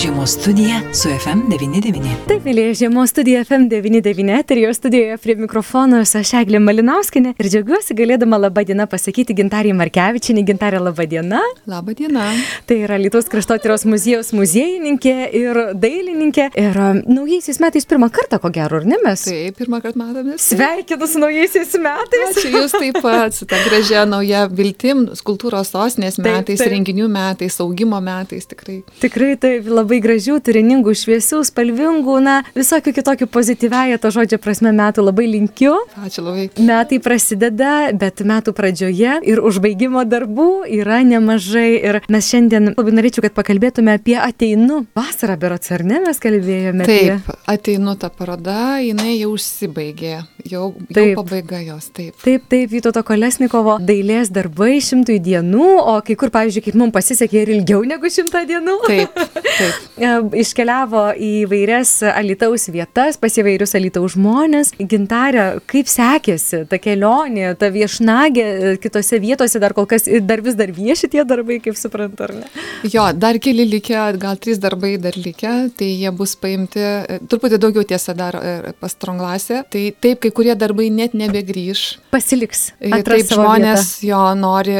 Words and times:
Žiemos 0.00 0.30
studija 0.30 0.80
su 0.94 1.08
FM99. 1.08 2.12
Taip, 2.28 2.44
mėlyje 2.44 2.74
žiemos 2.78 3.10
studija 3.12 3.42
FM99 3.44 4.52
ir 4.54 4.58
jo 4.62 4.70
studijoje 4.74 5.16
prie 5.20 5.34
mikrofono 5.36 5.98
esu 6.00 6.16
aš 6.22 6.30
Eglė 6.38 6.56
Malinauskinė 6.64 7.34
ir 7.36 7.48
džiaugiuosi 7.52 7.92
galėdama 7.98 8.38
labą 8.40 8.62
dieną 8.64 8.86
pasakyti 8.88 9.36
gintarį 9.36 9.74
Markevičinį. 9.76 10.44
Gintarė, 10.48 10.80
labą 10.80 11.04
dieną. 11.10 11.40
Labą 11.68 11.92
dieną. 11.98 12.22
Tai 12.70 12.78
yra 12.86 12.96
Lietuvos 13.02 13.28
kraštotyros 13.28 13.84
muziejaus 13.84 14.32
muziejininkė 14.38 15.14
ir 15.36 15.60
dailininkė. 15.82 16.48
Ir 16.62 16.80
um, 16.80 17.02
naujaisiais 17.18 17.60
metais 17.60 17.84
pirmą 17.92 18.08
kartą, 18.08 18.40
ko 18.40 18.48
gero, 18.56 18.80
ar 18.80 18.88
ne 18.88 18.96
mes? 19.04 19.26
Taip, 19.28 19.60
pirmą 19.60 19.82
kartą 19.84 20.00
matomės. 20.00 20.48
Sveikinu 20.54 21.10
su 21.12 21.20
naujaisiais 21.20 21.76
metais. 21.76 22.32
Ačiū 22.38 22.54
Jūs 22.56 22.78
taip 22.78 23.02
pat, 23.04 23.36
su 23.36 23.50
ta 23.50 23.60
gražia 23.66 24.06
nauja 24.08 24.46
viltim, 24.48 25.10
kultūros 25.28 25.74
sostinės 25.76 26.16
metais, 26.24 26.64
taip. 26.64 26.72
renginių 26.72 27.12
metais, 27.12 27.60
augimo 27.60 28.00
metais 28.00 28.48
tikrai. 28.48 28.80
Tikrai 29.04 29.34
taip, 29.44 29.68
labai 29.68 29.89
gražių, 29.98 30.38
turiningų, 30.46 30.94
šviesių, 30.94 31.40
spalvingų, 31.48 32.16
na, 32.22 32.36
visokių 32.54 32.94
kitokių 33.00 33.26
pozityviaja 33.34 33.98
to 33.98 34.12
žodžio 34.14 34.38
prasme 34.38 34.70
metų 34.76 35.02
labai 35.08 35.26
linkiu. 35.32 35.74
Ačiū 35.98 36.22
labai. 36.22 36.46
Metai 36.62 37.00
prasideda, 37.02 37.90
bet 37.98 38.22
metų 38.22 38.54
pradžioje 38.54 39.18
ir 39.26 39.42
užbaigimo 39.42 40.04
darbų 40.06 40.48
yra 40.70 41.00
nemažai. 41.06 41.68
Ir 41.80 42.00
mes 42.12 42.30
šiandien 42.30 42.72
labai 42.76 42.94
norėčiau, 42.94 43.24
kad 43.26 43.34
pakalbėtume 43.34 43.96
apie 43.98 44.16
ateinu. 44.20 44.84
Vasarą 44.96 45.36
berots 45.40 45.72
ar 45.74 45.84
ne 45.86 46.00
mes 46.04 46.22
kalbėjome? 46.22 46.86
Taip, 46.88 47.26
apie... 47.26 47.38
ateinu 47.54 47.96
ta 48.00 48.12
paroda, 48.14 48.78
jinai 48.84 49.16
jau 49.16 49.34
užsibaigė, 49.34 50.20
jau, 50.44 50.70
taip. 50.92 51.12
jau 51.14 51.18
pabaiga 51.22 51.60
jos. 51.64 51.90
Taip, 51.96 52.14
taip, 52.22 52.46
taip 52.52 52.70
Vytauto 52.70 53.02
Kolesnikovo 53.06 53.78
dailės 53.82 54.30
darbai 54.34 54.78
šimtui 54.84 55.18
dienų, 55.24 55.68
o 55.80 55.96
kai 56.06 56.16
kur, 56.20 56.32
pavyzdžiui, 56.34 56.64
kaip 56.68 56.78
mums 56.80 56.94
pasisekė 56.94 57.44
ir 57.44 57.54
ilgiau 57.56 57.82
negu 57.88 58.10
šimtą 58.12 58.44
dienų. 58.48 58.76
Taip, 58.86 59.20
taip. 59.60 59.69
Iškeliavo 60.40 61.02
į 61.20 61.30
vairias 61.50 61.92
Alitaus 62.08 62.68
vietas, 62.72 63.18
pas 63.20 63.36
įvairius 63.40 63.74
Alitaus 63.78 64.14
žmonės. 64.16 64.72
Gintarė, 64.80 65.46
kaip 65.70 65.90
sekėsi 65.90 66.64
ta 66.70 66.78
kelionė, 66.80 67.52
ta 67.60 67.70
viešnagė 67.72 68.46
e, 68.46 68.74
kitose 68.82 69.20
vietose, 69.22 69.60
dar 69.62 69.74
kol 69.76 69.88
kas 69.90 70.08
dar 70.26 70.42
vis 70.44 70.56
dar 70.58 70.72
vieši 70.74 71.10
tie 71.12 71.24
darbai, 71.28 71.60
kaip 71.64 71.78
suprantu, 71.78 72.26
ar 72.26 72.34
ne? 72.40 72.66
Jo, 72.88 73.10
dar 73.12 73.38
keli 73.42 73.66
likę, 73.68 73.98
gal 74.20 74.40
trys 74.40 74.60
darbai 74.62 74.96
dar 75.02 75.16
likę, 75.18 75.54
tai 75.76 75.90
jie 75.92 76.12
bus 76.16 76.36
paimti, 76.40 76.80
e, 76.80 77.20
truputį 77.30 77.60
daugiau 77.62 77.86
tiesa 77.86 78.16
dar 78.16 78.38
e, 78.40 78.74
pas 78.80 78.96
Tronglasė. 78.96 79.64
Tai 79.70 79.86
taip, 80.00 80.22
kai 80.24 80.34
kurie 80.34 80.56
darbai 80.58 80.90
net 80.94 81.16
nebegrįž. 81.18 81.86
Pasiliks. 82.14 82.70
Taip, 82.80 83.10
žmonės 83.30 84.00
vietą. 84.00 84.08
jo 84.10 84.22
nori 84.38 84.78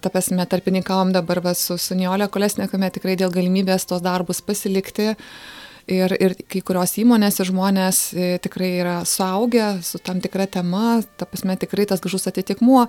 ta 0.00 0.10
prasme, 0.12 0.44
tarpininkavom 0.48 1.12
dabar 1.12 1.42
va, 1.44 1.54
su, 1.54 1.76
su 1.78 1.96
Niolė 1.98 2.30
Kolesnikame 2.32 2.90
tikrai 2.94 3.16
dėl 3.20 3.32
galimybės 3.34 3.86
tos 3.90 4.02
darbus 4.04 4.40
pasilikti. 4.44 5.14
Ir, 5.90 6.14
ir 6.22 6.36
kai 6.50 6.60
kurios 6.66 6.92
įmonės 7.02 7.40
ir 7.40 7.48
žmonės 7.50 7.98
e, 8.14 8.28
tikrai 8.42 8.70
yra 8.78 8.96
suaugę 9.08 9.80
su 9.82 9.98
tam 9.98 10.20
tikra 10.22 10.46
tema, 10.46 11.00
ta 11.18 11.26
prasme 11.26 11.56
tikrai 11.58 11.86
tas 11.90 12.02
gražus 12.02 12.28
atitikmuo, 12.30 12.84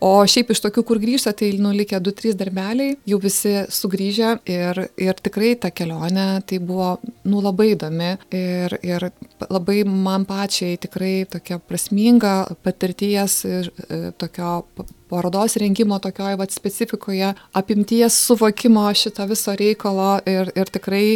o 0.00 0.10
šiaip 0.30 0.52
iš 0.54 0.62
tokių, 0.64 0.84
kur 0.86 1.00
grįžta, 1.02 1.34
tai 1.36 1.50
nulikę 1.60 1.98
2-3 2.00 2.36
darbeliai, 2.38 2.94
jau 3.08 3.18
visi 3.22 3.54
sugrįžę 3.74 4.30
ir, 4.48 4.80
ir 4.96 5.20
tikrai 5.20 5.52
ta 5.60 5.72
kelionė 5.74 6.28
tai 6.48 6.60
buvo 6.62 6.94
nu, 7.28 7.42
labai 7.44 7.72
įdomi. 7.74 8.14
Ir, 8.32 8.78
ir 8.86 9.08
labai 9.48 9.82
man 9.88 10.24
pačiai 10.28 10.78
tikrai 10.80 11.26
tokia 11.30 11.58
prasminga 11.60 12.36
patirties 12.64 13.42
ir 13.48 13.68
e, 13.88 14.00
tokio 14.18 14.62
parodos 15.10 15.56
rengimo 15.60 15.98
tokioj 16.02 16.38
vat 16.38 16.54
specifikoje, 16.54 17.34
apimties 17.58 18.16
suvokimo 18.28 18.86
šito 18.94 19.26
viso 19.28 19.54
reikalo 19.58 20.18
ir, 20.28 20.52
ir 20.56 20.72
tikrai 20.72 21.06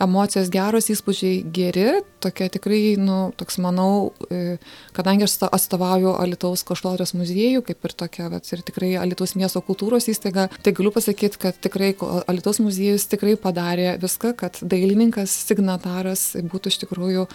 emocijos 0.00 0.50
geros, 0.52 0.88
įspūdžiai 0.92 1.40
geri, 1.54 1.86
tokia 2.24 2.48
tikrai, 2.52 2.80
nu, 3.00 3.18
toks 3.38 3.58
manau, 3.62 4.12
e, 4.32 4.58
kadangi 4.96 5.26
aš 5.26 5.36
atstovauju 5.48 6.14
Alitaus 6.20 6.64
Koštorijos 6.68 7.14
muziejų, 7.18 7.64
kaip 7.68 7.88
ir 7.88 7.96
tokia, 8.04 8.28
bet 8.32 8.50
ir 8.52 8.64
tikrai 8.66 8.92
Alitaus 9.00 9.36
miesto 9.38 9.62
kultūros 9.64 10.08
įstaiga, 10.12 10.48
tai 10.64 10.74
galiu 10.76 10.92
pasakyti, 10.94 11.40
kad 11.40 11.58
tikrai 11.62 11.92
Alitaus 12.30 12.62
muziejus 12.64 13.08
tikrai 13.10 13.36
padarė 13.40 13.94
viską, 14.02 14.34
kad 14.40 14.60
dailininkas, 14.62 15.34
signataras 15.50 16.30
būtų 16.50 16.72
iš 16.72 16.80
tikrųjų 16.84 17.26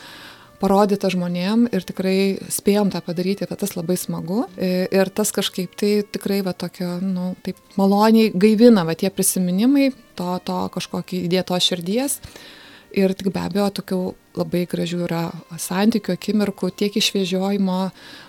parodyta 0.60 1.10
žmonėm 1.12 1.68
ir 1.76 1.86
tikrai 1.88 2.18
spėjom 2.52 2.92
tą 2.94 3.02
padaryti, 3.06 3.48
bet 3.50 3.62
tas 3.64 3.76
labai 3.78 3.98
smagu. 4.00 4.46
E, 4.58 4.88
ir 4.94 5.12
tas 5.16 5.32
kažkaip 5.36 5.76
tai 5.80 5.94
tikrai 6.16 6.42
va 6.46 6.56
tokio, 6.58 6.98
nu, 7.04 7.34
taip 7.46 7.60
maloniai 7.80 8.32
gaivina 8.34 8.86
va 8.88 8.96
tie 8.98 9.12
prisiminimai, 9.14 9.92
to, 10.18 10.30
to 10.48 10.60
kažkokį 10.76 11.26
įdėto 11.28 11.60
širdies. 11.62 12.20
Ir 12.96 13.12
tik 13.18 13.34
be 13.36 13.42
abejo, 13.44 13.68
tokių 13.82 14.02
labai 14.40 14.66
gražių 14.70 15.06
yra 15.08 15.26
santykių, 15.62 16.16
akimirkų, 16.18 16.72
tiek 16.76 16.96
išvežiojimo 17.02 17.80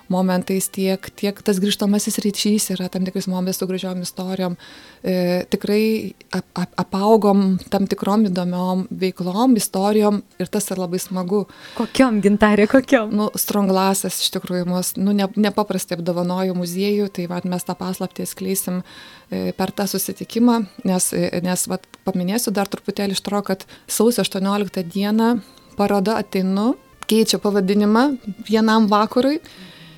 momentais, 0.09 0.69
tiek, 0.71 1.09
tiek 1.19 1.39
tas 1.43 1.59
grįžtamasis 1.63 2.21
ryšys 2.23 2.71
yra 2.77 2.89
tam 2.93 3.07
tikrais 3.07 3.27
momentais 3.31 3.59
su 3.59 3.67
gražiom 3.67 4.03
istorijom. 4.05 4.57
E, 5.03 5.45
tikrai 5.51 6.15
ap, 6.31 6.47
ap, 6.55 6.75
apaugom 6.87 7.57
tam 7.73 7.89
tikrom 7.91 8.29
įdomiom 8.31 8.87
veiklom, 8.91 9.57
istorijom 9.59 10.23
ir 10.39 10.51
tas 10.53 10.71
yra 10.71 10.85
labai 10.85 11.01
smagu. 11.03 11.45
Kokiom 11.79 12.21
gintarė, 12.25 12.69
kokiom? 12.71 13.15
Nu, 13.17 13.29
Stronglasas 13.39 14.21
iš 14.23 14.33
tikrųjų 14.37 14.69
mus 14.71 14.95
nu, 15.01 15.15
ne, 15.17 15.29
nepaprastai 15.35 15.99
apdovanojo 15.99 16.57
muziejų, 16.59 17.11
tai 17.17 17.27
vat, 17.31 17.49
mes 17.49 17.67
tą 17.67 17.77
paslaptį 17.79 18.29
skleisim 18.31 18.83
e, 18.83 19.51
per 19.59 19.75
tą 19.75 19.89
susitikimą, 19.91 20.63
nes, 20.87 21.11
e, 21.17 21.29
nes 21.43 21.67
vat, 21.71 21.87
paminėsiu 22.07 22.55
dar 22.55 22.71
truputėlį 22.71 23.19
iš 23.19 23.27
to, 23.27 23.43
kad 23.47 23.67
sausio 23.91 24.23
18 24.23 24.87
dieną 24.87 25.37
paroda 25.77 26.19
ateinu, 26.23 26.75
keičia 27.07 27.41
pavadinimą 27.43 28.09
vienam 28.49 28.89
vakarui, 28.91 29.41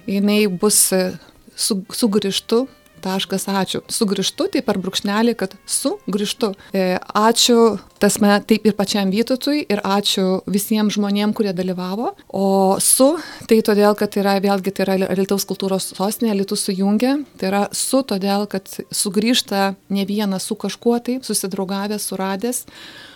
jinai 0.08 0.42
bus 0.48 0.80
e, 0.92 1.04
su, 1.56 1.80
sugrįžtu 1.94 2.66
taškas 2.98 3.46
ačiū. 3.48 3.82
Sugrįžtu, 3.90 4.48
tai 4.52 4.62
per 4.66 4.78
brūkšnelį, 4.82 5.34
kad 5.38 5.54
sugrįžtu. 5.68 6.52
E, 6.74 6.98
ačiū 6.98 7.78
tasme 8.02 8.36
taip 8.46 8.66
ir 8.68 8.76
pačiam 8.78 9.10
Vytutui 9.12 9.64
ir 9.66 9.82
ačiū 9.86 10.42
visiems 10.50 10.96
žmonėms, 10.98 11.36
kurie 11.38 11.54
dalyvavo. 11.56 12.12
O 12.34 12.78
su, 12.82 13.10
tai 13.50 13.60
todėl, 13.66 13.94
kad 13.98 14.18
yra 14.20 14.38
vėlgi 14.42 14.74
tai 14.74 14.86
yra 14.86 14.98
Lietuvos 15.18 15.46
kultūros 15.48 15.90
sostinė, 15.94 16.36
Lietuvos 16.38 16.66
sujungia. 16.68 17.16
Tai 17.40 17.50
yra 17.52 17.64
su, 17.72 18.02
todėl, 18.06 18.48
kad 18.50 18.68
sugrįžta 18.90 19.72
ne 19.94 20.08
vienas 20.08 20.48
su 20.48 20.58
kažkuo 20.58 20.98
tai, 21.04 21.20
susidraugavęs, 21.26 22.10
suradęs 22.10 22.64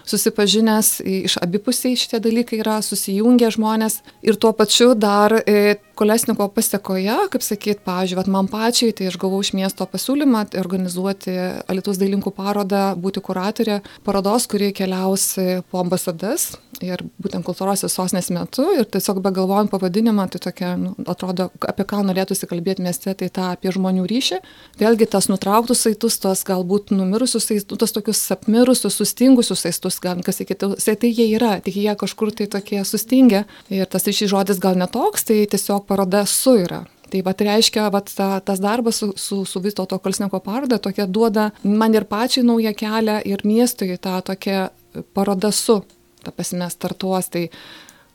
susipažinęs 0.09 1.01
iš 1.05 1.39
abipusiai 1.43 1.99
šitie 1.99 2.21
dalykai 2.23 2.61
yra 2.63 2.81
susijungę 2.85 3.51
žmonės. 3.55 4.01
Ir 4.23 4.39
tuo 4.41 4.53
pačiu 4.57 4.93
dar 4.99 5.35
e, 5.43 5.77
kolesniko 5.99 6.49
pasiekoje, 6.55 7.17
kaip 7.33 7.45
sakyt, 7.47 7.83
pavyzdžiui, 7.87 8.27
man 8.33 8.51
pačiai, 8.51 8.95
tai 8.97 9.11
aš 9.11 9.19
gavau 9.23 9.43
iš 9.45 9.53
miesto 9.57 9.87
pasiūlymą 9.89 10.47
organizuoti 10.61 11.37
Alitus 11.71 12.01
dailinkų 12.03 12.35
parodą, 12.37 12.93
būti 12.99 13.23
kuratorė 13.25 13.81
parodos, 14.07 14.49
kuri 14.51 14.73
keliaus 14.77 15.33
e, 15.39 15.61
po 15.71 15.83
ambasadas 15.85 16.53
ir 16.85 17.03
būtent 17.23 17.45
kultūros 17.47 17.85
sosnės 17.91 18.31
metu 18.35 18.65
ir 18.77 18.87
tiesiog 18.91 19.21
begalvojant 19.25 19.71
pavadinimą, 19.73 20.27
tai 20.33 20.41
tokia, 20.47 20.73
nu, 20.81 20.93
atrodo, 21.09 21.49
apie 21.69 21.87
ką 21.89 22.03
norėtųsi 22.09 22.49
kalbėti 22.51 22.85
mieste, 22.85 23.15
tai 23.19 23.29
tą 23.33 23.51
apie 23.55 23.73
žmonių 23.75 24.07
ryšį. 24.11 24.41
Vėlgi 24.83 25.09
tas 25.13 25.29
nutrauktus 25.33 25.85
saitus, 25.87 26.19
tos 26.23 26.45
galbūt 26.49 26.95
numirusius 26.95 27.49
saitus, 27.51 27.79
tos 27.83 27.95
tokius 27.97 28.23
apmirusius, 28.35 28.97
sustingusius 28.99 29.67
saitus, 29.67 30.01
gal 30.03 30.23
kas 30.27 30.43
iki 30.45 30.59
tų, 30.59 30.75
tai 30.79 31.13
jie 31.13 31.29
yra, 31.37 31.57
tik 31.65 31.79
jie 31.81 31.95
kažkur 31.99 32.35
tai 32.37 32.49
tokie 32.51 32.83
sustingę. 32.89 33.45
Ir 33.73 33.87
tas 33.91 34.09
ryšys 34.09 34.33
žodis 34.33 34.63
gal 34.63 34.79
netoks, 34.79 35.29
tai 35.29 35.45
tiesiog 35.51 35.87
paroda 35.89 36.27
su 36.29 36.59
yra. 36.65 36.85
Tai 37.13 37.21
va, 37.21 37.35
tai 37.37 37.51
reiškia, 37.51 37.91
va, 37.93 38.01
ta, 38.09 38.39
tas 38.41 38.61
darbas 38.63 39.03
su, 39.03 39.11
su, 39.21 39.43
su 39.45 39.61
vis 39.61 39.77
to 39.77 39.85
Kolsneko 39.85 40.41
paroda 40.41 40.79
tokia 40.81 41.05
duoda 41.07 41.51
man 41.63 41.93
ir 41.93 42.07
pačiai 42.09 42.47
naują 42.49 42.73
kelią 42.73 43.19
ir 43.29 43.45
miestui 43.45 43.99
tą 44.01 44.15
tokią 44.25 44.71
parodą 45.13 45.51
su, 45.53 45.83
ta 46.25 46.33
pasime 46.33 46.71
startuos. 46.71 47.29
Tai 47.29 47.51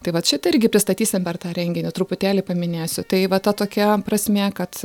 Tai 0.07 0.13
va 0.15 0.21
šitą 0.23 0.53
irgi 0.53 0.69
pristatysim 0.71 1.19
per 1.25 1.35
tą 1.35 1.49
renginį, 1.51 1.89
truputėlį 1.91 2.39
paminėsiu. 2.47 3.03
Tai 3.11 3.17
va 3.27 3.41
ta 3.43 3.51
tokia 3.59 3.89
prasme, 4.05 4.45
kad 4.55 4.77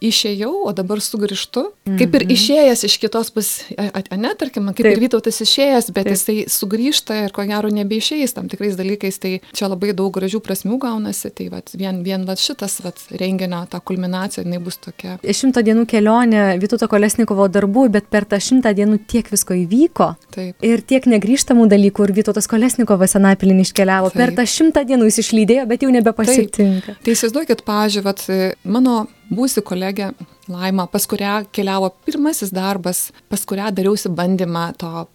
išėjau, 0.00 0.52
o 0.64 0.70
dabar 0.72 1.02
sugrįžtu. 1.04 1.66
Kaip 1.84 2.14
ir 2.16 2.22
mhm. 2.24 2.32
išėjęs 2.32 2.84
iš 2.88 2.94
kitos 3.02 3.28
pusės, 3.34 3.66
ne, 3.76 4.30
tarkim, 4.40 4.70
kaip 4.70 4.80
Taip. 4.86 4.94
ir 4.94 5.02
Vytautas 5.02 5.42
išėjęs, 5.44 5.90
bet 5.92 6.08
Taip. 6.08 6.14
jisai 6.16 6.36
sugrįžta 6.48 7.18
ir 7.26 7.34
ko 7.36 7.44
gero 7.50 7.68
nebeišėjęs 7.76 8.32
tam 8.38 8.48
tikrais 8.48 8.78
dalykais, 8.78 9.18
tai 9.20 9.34
čia 9.52 9.68
labai 9.68 9.92
daug 9.92 10.08
gražių 10.16 10.40
prasmių 10.46 10.80
gaunasi. 10.86 11.28
Tai 11.36 11.50
va 11.52 11.60
vien, 11.76 12.00
vien 12.06 12.24
va 12.24 12.38
šitas 12.40 12.78
va 12.86 12.94
renginio, 13.12 13.60
ta 13.68 13.82
kulminacija, 13.84 14.46
jinai 14.48 14.62
bus 14.64 14.80
tokia. 14.80 15.18
Šimto 15.20 15.60
dienų 15.60 15.84
kelionė 15.92 16.46
Vytauto 16.64 16.88
Kolesnikovo 16.88 17.50
darbų, 17.52 17.90
bet 17.98 18.08
per 18.08 18.24
tą 18.32 18.40
šimtą 18.40 18.72
dienų 18.80 19.02
tiek 19.12 19.28
visko 19.28 19.60
įvyko. 19.60 20.08
Taip. 20.32 20.56
Ir 20.64 20.80
tiek 20.88 21.04
negryžtamų 21.18 21.68
dalykų, 21.76 22.08
ir 22.08 22.16
Vytautas 22.22 22.48
Kolesnikovas 22.48 23.18
Anapilin 23.20 23.60
iškeliavo. 23.60 24.08
Taip. 24.14 24.22
Per 24.24 24.36
tą 24.40 24.48
šimtą 24.54 24.84
dienų 24.88 25.08
jis 25.10 25.20
išlydėjo, 25.24 25.66
bet 25.70 25.84
jau 25.84 25.90
nebepasitinka. 25.94 26.94
Taip. 26.94 27.02
Tai 27.04 27.16
įsivaizduokit, 27.16 27.64
pažiūrėt, 27.66 28.24
mano 28.64 29.04
būsi 29.34 29.64
kolegė 29.64 30.12
Laima, 30.50 30.84
pas 30.92 31.06
kurią 31.08 31.46
keliavo 31.56 31.88
pirmasis 32.04 32.50
darbas, 32.52 33.06
pas 33.32 33.40
kurią 33.48 33.70
dariausi 33.72 34.10
bandymą 34.12 34.66
to 34.76 35.06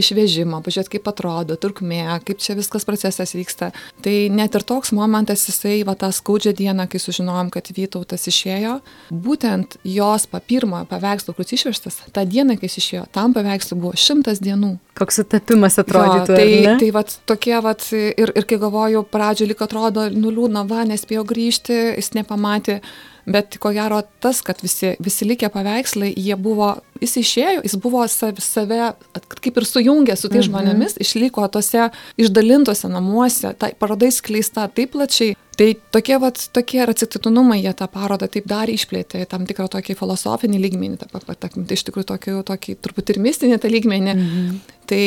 išvežimo, 0.00 0.60
pažiūrėti, 0.64 0.96
kaip 0.96 1.08
atrodo, 1.10 1.56
trukmė, 1.60 2.02
kaip 2.26 2.42
čia 2.42 2.56
viskas 2.58 2.86
procesas 2.88 3.34
vyksta. 3.36 3.70
Tai 4.04 4.14
net 4.34 4.56
ir 4.58 4.66
toks 4.66 4.92
momentas, 4.96 5.46
jisai, 5.48 5.78
va 5.86 5.96
tą 5.98 6.10
skaudžią 6.14 6.54
dieną, 6.58 6.88
kai 6.90 7.00
sužinojom, 7.02 7.52
kad 7.54 7.70
Vytautas 7.74 8.28
išėjo, 8.30 8.78
būtent 9.10 9.78
jos 9.88 10.26
pa 10.30 10.40
pirmojo 10.40 10.86
paveikslo, 10.90 11.34
kuris 11.34 11.56
išvežtas, 11.58 12.02
tą 12.14 12.26
dieną, 12.28 12.58
kai 12.58 12.68
jis 12.68 12.80
išėjo, 12.82 13.06
tam 13.14 13.34
paveikslui 13.36 13.80
buvo 13.80 13.94
šimtas 13.98 14.42
dienų. 14.44 14.76
Koks 14.98 15.18
sutapimas 15.22 15.80
atrodytų. 15.82 16.36
Jo, 16.36 16.38
tai, 16.38 16.76
tai 16.82 16.90
vat, 16.94 17.16
tokie, 17.26 17.56
vat, 17.64 17.88
ir, 17.94 18.30
ir 18.30 18.46
kai 18.46 18.60
galvoju, 18.62 19.02
pradžio 19.10 19.48
lik 19.50 19.64
atrodo, 19.64 20.06
nuliūdna, 20.12 20.62
va, 20.70 20.84
nespėjo 20.86 21.26
grįžti, 21.26 21.80
jis 21.96 22.14
nepamatė 22.14 22.78
bet 23.26 23.58
ko 23.62 23.72
gero 23.74 24.00
tas, 24.22 24.40
kad 24.44 24.60
visi, 24.62 24.94
visi 25.02 25.26
likę 25.28 25.48
paveikslai, 25.52 26.10
jie 26.16 26.36
buvo, 26.40 26.70
jis 27.02 27.16
išėjo, 27.20 27.62
jis 27.64 27.76
buvo 27.80 28.04
save, 28.10 28.90
kaip 29.34 29.60
ir 29.60 29.68
sujungę 29.68 30.16
su 30.18 30.28
tai 30.28 30.40
mhm. 30.42 30.48
žmonėmis, 30.48 30.98
išliko 31.04 31.46
tose 31.52 31.88
išdalintose 32.20 32.90
namuose, 32.92 33.54
tai 33.58 33.72
parodai 33.78 34.12
skleista 34.14 34.68
taip 34.68 34.94
plačiai. 34.96 35.38
Tai 35.54 35.68
tokie, 35.94 36.16
vat, 36.18 36.40
tokie 36.50 36.80
atsitiktinumai 36.82 37.60
jie 37.60 37.70
tą 37.78 37.86
parodą 37.86 38.26
taip 38.26 38.48
dar 38.50 38.70
išplėtė, 38.70 39.20
tam 39.30 39.44
tikrą 39.46 39.68
tokį 39.70 39.94
filosofinį 40.00 40.58
lygmenį, 40.64 40.96
ta, 40.98 41.06
ta, 41.14 41.36
ta, 41.38 41.50
tai 41.54 41.76
iš 41.78 41.84
tikrųjų 41.86 42.08
tokį, 42.10 42.38
tokį 42.48 42.74
truputį 42.82 43.14
ir 43.14 43.20
mistinį 43.28 43.60
tą 43.62 43.70
lygmenį. 43.70 44.14
Mhm. 44.18 44.56
Tai 44.90 45.04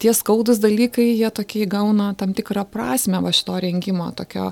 tie 0.00 0.14
skaudus 0.16 0.58
dalykai, 0.62 1.12
jie 1.12 1.30
tokie 1.30 1.66
gauna 1.70 2.14
tam 2.18 2.34
tikrą 2.36 2.64
prasme 2.66 3.20
va 3.22 3.32
šito 3.36 3.58
rengimo, 3.62 4.10
tokio 4.16 4.50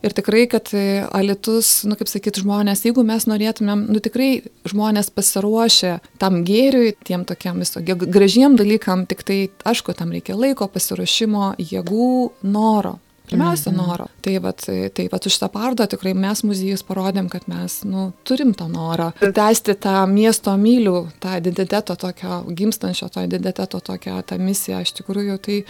Ir 0.00 0.14
tikrai, 0.16 0.46
kad 0.48 0.70
e, 0.72 1.02
Alitus, 1.12 1.82
nu 1.84 1.96
kaip 1.98 2.08
sakyt, 2.08 2.40
žmonės, 2.40 2.86
jeigu 2.86 3.04
mes 3.04 3.26
norėtumėm, 3.28 3.84
nu 3.92 4.00
tikrai 4.00 4.30
žmonės 4.70 5.12
pasiruošę 5.12 5.98
tam 6.22 6.40
gėriui, 6.48 6.94
tiem 7.04 7.26
tokiam 7.28 7.60
viso 7.60 7.82
gražiem 7.84 8.56
dalykam, 8.56 9.04
tik 9.10 9.20
tai, 9.28 9.38
aišku, 9.68 9.92
tam 9.98 10.14
reikia 10.16 10.38
laiko, 10.40 10.70
pasiruošimo, 10.72 11.54
jėgų, 11.60 12.10
noro. 12.48 12.96
Pirmiausia, 13.30 13.70
mhm. 13.70 13.76
noro. 13.78 14.08
Tai 14.24 14.32
vat, 14.42 14.64
tai 14.66 15.06
vat 15.12 15.26
už 15.28 15.36
tą 15.38 15.50
parodą 15.52 15.86
tikrai 15.92 16.16
mes 16.18 16.42
muziejus 16.42 16.82
parodėm, 16.88 17.28
kad 17.30 17.46
mes 17.50 17.80
nu, 17.86 18.08
turim 18.26 18.56
tą 18.58 18.66
norą. 18.72 19.12
Tęsti 19.20 19.76
tą 19.78 20.00
miesto 20.10 20.56
mylių, 20.58 20.96
tą 21.22 21.36
identiteto 21.38 21.94
tokio, 22.00 22.40
gimstančio 22.48 23.06
to 23.12 23.22
identiteto 23.28 23.78
tokią, 23.78 24.18
tą 24.26 24.40
misiją, 24.40 24.82
iš 24.82 24.96
tikrųjų 24.98 25.38
tai 25.44 25.62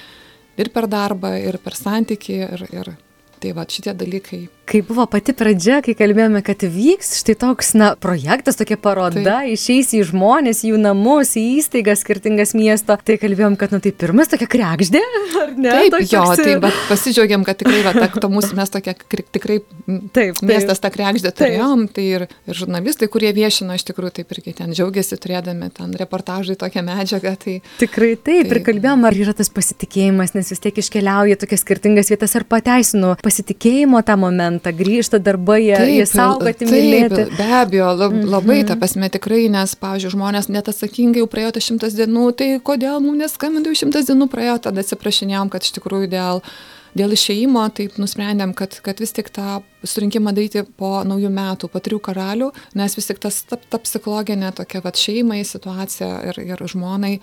ir 0.57 0.73
per 0.73 0.89
darbą, 0.89 1.35
ir 1.37 1.61
per 1.61 1.77
santyki, 1.77 2.41
ir, 2.47 2.67
ir 2.73 2.95
Tai 3.41 3.53
va 3.57 3.65
šitie 3.65 3.95
dalykai. 3.97 4.43
Kai 4.71 4.85
buvo 4.87 5.03
pati 5.11 5.33
pradžia, 5.35 5.81
kai 5.83 5.97
kalbėjome, 5.99 6.45
kad 6.47 6.63
vyks 6.63 7.17
štai 7.19 7.35
toks, 7.41 7.73
na, 7.75 7.89
projektas, 7.99 8.55
tokia 8.55 8.77
paroda, 8.79 9.19
tai. 9.19 9.55
išeis 9.57 9.89
į 9.99 10.05
žmonės, 10.13 10.61
jų 10.69 10.77
namus, 10.79 11.33
į 11.35 11.43
įstaigas 11.59 12.05
skirtingas 12.05 12.55
miesto, 12.55 12.95
tai 12.95 13.17
kalbėjom, 13.19 13.57
kad, 13.59 13.75
na, 13.75 13.81
tai 13.83 13.91
pirmas 13.91 14.31
tokia 14.31 14.47
krekždė, 14.53 15.01
ar 15.43 15.51
ne? 15.57 15.73
Taip, 15.75 15.97
toks, 15.97 16.13
jo, 16.15 16.23
tai 16.39 16.55
bet 16.63 16.79
pasidžiaugiam, 16.87 17.43
kad 17.49 17.59
tikrai, 17.59 17.81
va, 17.83 17.95
ta, 17.97 18.07
to 18.15 18.31
mūsų 18.31 18.59
mes 18.61 18.71
tokia, 18.71 18.95
tikrai 18.95 19.57
taip, 19.59 20.07
taip. 20.15 20.45
miestas 20.47 20.79
tą 20.85 20.93
krekždę 20.95 21.35
turėjom, 21.35 21.83
tai 21.91 22.07
ir, 22.07 22.27
ir 22.47 22.61
žurnalistai, 22.63 23.11
kurie 23.11 23.35
viešino, 23.35 23.75
iš 23.75 23.89
tikrųjų 23.91 24.21
taip 24.21 24.37
irgi 24.37 24.55
ten 24.63 24.71
džiaugiasi 24.71 25.19
turėdami 25.19 25.73
ten 25.75 25.99
reportažai 25.99 26.55
tokią 26.61 26.87
medžiagą. 26.87 27.35
Tai, 27.43 27.57
tikrai 27.83 28.13
taip, 28.15 28.47
taip, 28.47 28.55
ir 28.55 28.63
kalbėjom, 28.71 29.03
ar 29.11 29.19
yra 29.19 29.35
tas 29.35 29.51
pasitikėjimas, 29.51 30.37
nes 30.39 30.55
vis 30.55 30.63
tiek 30.63 30.79
iškeliauja 30.79 31.43
tokias 31.43 31.67
skirtingas 31.67 32.15
vietas, 32.15 32.39
ar 32.39 32.47
pateisinu 32.47 33.17
pasitikėjimo 33.25 34.07
tą 34.07 34.21
momentą, 34.21 34.60
grįžta 34.69 35.19
darbai, 35.19 35.63
jie 35.65 36.05
saugoti, 36.09 36.69
mylėti. 36.69 37.25
Be 37.39 37.47
abejo, 37.61 37.93
lab, 37.97 38.13
labai 38.13 38.61
mm 38.61 38.65
-hmm. 38.65 38.69
ta 38.69 38.77
pasme 38.77 39.09
tikrai, 39.09 39.49
nes, 39.49 39.75
pavyzdžiui, 39.75 40.13
žmonės 40.17 40.51
net 40.53 40.69
atsakingai 40.69 41.25
jau 41.25 41.31
praėjo 41.31 41.55
tas 41.57 41.65
šimtas 41.65 41.97
dienų, 41.97 42.27
tai 42.37 42.49
kodėl 42.61 43.01
mums 43.01 43.19
neskambintų 43.25 43.75
šimtas 43.75 44.07
dienų 44.07 44.29
praėjo, 44.29 44.59
tada 44.69 44.81
atsiprašinėjom, 44.81 45.49
kad 45.49 45.63
iš 45.63 45.73
tikrųjų 45.81 46.07
dėl 46.13 46.45
dėl 46.97 47.15
išėjimo 47.15 47.63
taip 47.75 47.99
nusprendėm, 48.03 48.55
kad, 48.59 48.75
kad 48.83 49.01
vis 49.03 49.13
tik 49.13 49.31
tą 49.31 49.63
surinkimą 49.87 50.33
daryti 50.35 50.65
po 50.77 51.05
naujų 51.07 51.31
metų, 51.31 51.71
po 51.71 51.79
trijų 51.79 52.01
karalių, 52.01 52.51
nes 52.75 52.97
vis 52.99 53.07
tik 53.07 53.19
tas 53.23 53.43
ta, 53.47 53.57
ta 53.57 53.79
psichologinė 53.79 54.53
tokia 54.57 54.83
va 54.85 54.91
šeimai 54.91 55.45
situacija 55.47 56.11
ir, 56.31 56.41
ir 56.43 56.65
žmonai, 56.67 57.21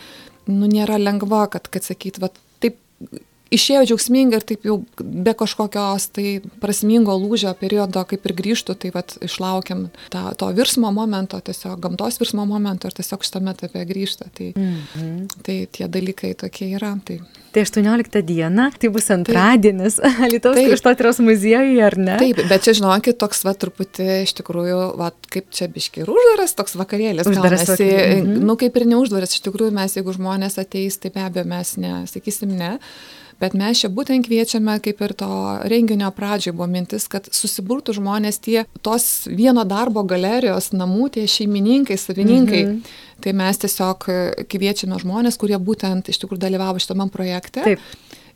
nu 0.48 0.70
nėra 0.72 1.00
lengva, 1.02 1.48
kad, 1.52 1.68
kad 1.68 1.84
sakyt, 1.84 2.22
va 2.24 2.32
taip 2.64 2.80
išėjo 3.54 3.86
džiaugsmingai 3.92 4.40
ir 4.42 4.46
taip 4.48 4.66
jau 4.68 4.78
be 5.00 5.34
kažkokios 5.38 6.10
tai 6.16 6.38
prasmingo 6.62 7.16
lūžio 7.20 7.54
periodo 7.60 8.04
kaip 8.08 8.26
ir 8.28 8.36
grįžtų, 8.38 8.76
tai 8.82 8.92
vat 8.96 9.16
išlaukiam 9.24 9.88
tą, 10.14 10.24
to 10.40 10.50
virsmo 10.58 10.92
momento, 10.96 11.40
tiesiog 11.40 11.80
gamtos 11.84 12.20
virsmo 12.22 12.46
momento 12.50 12.90
ir 12.90 12.98
tiesiog 12.98 13.26
šitame 13.26 13.54
etape 13.56 13.86
grįžta. 13.88 14.30
Tai, 14.38 14.54
mm 14.56 14.78
-hmm. 14.94 15.42
tai 15.44 15.58
tie 15.72 15.88
dalykai 15.88 16.34
tokie 16.34 16.70
yra. 16.76 16.98
Tai, 17.06 17.20
tai 17.52 17.62
18 17.64 18.22
diena, 18.22 18.72
tai 18.80 18.90
bus 18.90 19.10
antradienis 19.12 20.00
Lietuvos 20.32 20.58
kraštotyros 20.58 21.20
muziejuje, 21.20 21.84
ar 21.84 21.98
ne? 21.98 22.18
Taip, 22.20 22.44
bet 22.50 22.64
čia 22.64 22.74
žinokit, 22.74 23.18
toks 23.18 23.44
va 23.46 23.54
truputį 23.54 24.24
iš 24.24 24.34
tikrųjų, 24.42 24.80
va 24.98 25.12
kaip 25.30 25.50
čia 25.52 25.68
biški 25.68 26.04
ir 26.04 26.12
uždaras 26.12 26.54
toks 26.54 26.76
vakarėlis. 26.76 27.28
Uždaras 27.28 27.68
vakarėlis. 27.70 28.24
Mm 28.24 28.34
-hmm. 28.34 28.44
Nu 28.48 28.56
kaip 28.56 28.76
ir 28.76 28.86
neuždaras, 28.86 29.34
iš 29.34 29.42
tikrųjų 29.42 29.72
mes, 29.72 29.96
jeigu 29.96 30.14
žmonės 30.14 30.60
ateis, 30.60 30.98
tai 30.98 31.10
be 31.10 31.22
abejo 31.22 31.46
mes 31.46 31.78
nesakysim 31.78 32.58
ne. 32.58 32.78
Bet 33.42 33.54
mes 33.58 33.84
čia 33.84 33.92
būtent 33.94 34.26
kviečiame, 34.26 34.80
kaip 34.84 35.02
ir 35.06 35.14
to 35.18 35.30
renginio 35.70 36.10
pradžioj 36.16 36.56
buvo 36.58 36.70
mintis, 36.72 37.06
kad 37.12 37.30
susiburtų 37.30 37.98
žmonės 38.00 38.42
tie 38.42 38.64
tos 38.82 39.28
vieno 39.30 39.66
darbo 39.68 40.02
galerijos 40.08 40.72
namų, 40.74 41.12
tie 41.18 41.28
šeimininkai, 41.30 42.00
savininkai. 42.02 42.64
Mhm. 42.66 43.04
Tai 43.22 43.34
mes 43.34 43.58
tiesiog 43.58 44.04
kviečiame 44.50 44.98
žmonės, 45.02 45.40
kurie 45.42 45.58
būtent 45.58 46.10
iš 46.10 46.22
tikrųjų 46.22 46.44
dalyvavo 46.44 46.82
šitame 46.82 47.10
projekte. 47.14 47.66
Taip 47.66 47.86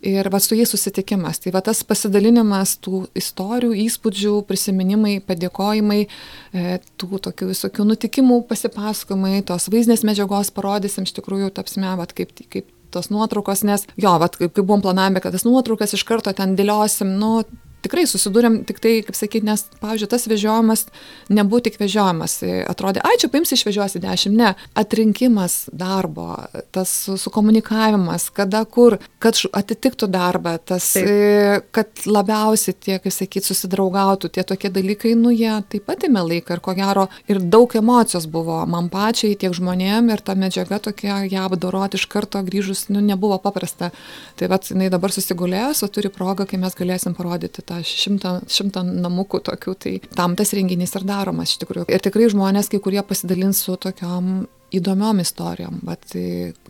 ir 0.02 0.28
va 0.34 0.40
su 0.42 0.56
jais 0.58 0.70
susitikimas. 0.70 1.38
Tai 1.42 1.52
va 1.54 1.62
tas 1.64 1.82
pasidalinimas 1.86 2.74
tų 2.82 3.04
istorijų, 3.18 3.72
įspūdžių, 3.86 4.34
prisiminimai, 4.48 5.16
padėkojimai, 5.26 6.00
e, 6.04 6.78
tų 6.98 7.22
tokių 7.28 7.52
visokių 7.52 7.86
nutikimų 7.92 8.42
pasipasakojimai, 8.50 9.44
tos 9.46 9.70
vaizdinės 9.72 10.04
medžiagos 10.08 10.50
parodysim, 10.54 11.06
iš 11.06 11.14
tikrųjų 11.20 11.52
tapsime, 11.54 11.94
va 11.98 12.08
kaip, 12.10 12.34
kaip 12.50 12.66
tos 12.92 13.10
nuotraukos, 13.12 13.64
nes 13.68 13.86
jo, 13.96 14.14
vat, 14.22 14.38
kaip, 14.38 14.54
kaip 14.54 14.64
buvom 14.66 14.84
planavę, 14.84 15.22
kad 15.24 15.34
tas 15.36 15.46
nuotraukas 15.48 15.96
iš 15.96 16.04
karto 16.08 16.34
ten 16.36 16.56
dėliosim, 16.58 17.16
nu, 17.20 17.42
tikrai 17.82 18.04
susidūrėm 18.08 18.62
tik 18.68 18.80
tai, 18.82 18.94
kaip 19.06 19.16
sakyti, 19.18 19.46
nes, 19.46 19.64
pavyzdžiui, 19.82 20.08
tas 20.10 20.26
vežiojimas 20.30 20.86
nebuvo 21.32 21.62
tik 21.64 21.78
vežiojimas. 21.80 22.38
Atrodė, 22.70 23.02
ai, 23.04 23.16
čia 23.20 23.30
paims 23.32 23.52
išvežiosi 23.54 24.02
dešimt. 24.02 24.38
Ne. 24.38 24.52
Atrinkimas 24.78 25.66
darbo, 25.74 26.36
tas 26.74 26.92
sukomunikavimas, 27.20 28.28
kada 28.34 28.62
kur, 28.64 28.98
kad 29.22 29.38
atitiktų 29.52 30.08
darbą, 30.12 30.56
tas, 30.58 30.92
Taip. 30.96 31.68
kad 31.74 32.06
labiausiai 32.06 32.76
tie, 32.76 32.98
kaip 33.02 33.14
sakyti, 33.14 33.50
susidraugautų, 33.50 34.30
tie 34.32 34.46
tokie 34.46 34.70
dalykai, 34.72 35.14
nu, 35.18 35.32
jie 35.34 35.52
taip 35.72 35.86
pat 35.88 36.06
įmė 36.06 36.24
laiką 36.28 36.56
ir 36.56 36.64
ko 36.64 36.76
gero 36.78 37.08
ir 37.30 37.40
daug 37.42 37.72
emocijos 37.78 38.28
buvo 38.30 38.60
man 38.70 38.90
pačiai, 38.92 39.36
tiek 39.38 39.54
žmonėm 39.56 40.12
ir 40.12 40.22
ta 40.24 40.36
medžiaga 40.38 40.80
tokia, 40.82 41.22
ją 41.30 41.46
apdoroti 41.48 42.00
iš 42.00 42.06
karto 42.12 42.42
grįžus, 42.44 42.86
nu, 42.92 43.02
nebuvo 43.04 43.38
paprasta. 43.42 43.90
Tai 44.38 44.50
vad, 44.52 44.66
jinai 44.70 44.90
dabar 44.92 45.14
susigulėjęs, 45.14 45.82
o 45.84 45.90
turi 45.92 46.12
progą, 46.12 46.46
kai 46.48 46.60
mes 46.62 46.76
galėsim 46.78 47.16
parodyti 47.18 47.64
tą 47.64 47.71
šimtą, 47.80 48.34
šimtą 48.52 48.84
namukų 48.90 49.42
tokių, 49.48 49.76
tai 49.84 49.94
tam 50.16 50.36
tas 50.38 50.52
renginys 50.56 50.92
ir 50.98 51.06
daromas 51.08 51.54
iš 51.54 51.62
tikrųjų. 51.64 51.88
Ir 51.92 52.04
tikrai 52.04 52.28
žmonės, 52.32 52.68
kai 52.72 52.82
kurie 52.84 53.02
pasidalins 53.06 53.62
su 53.64 53.78
tokiom 53.80 54.42
įdomiom 54.72 55.20
istorijom, 55.22 55.80
bet 55.84 56.14